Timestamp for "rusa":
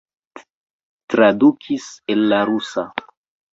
2.53-2.89